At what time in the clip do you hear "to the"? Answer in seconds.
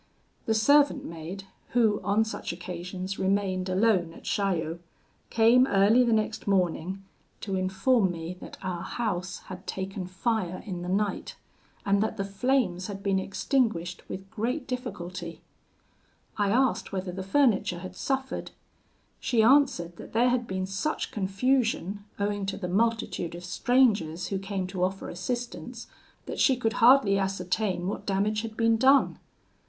22.47-22.67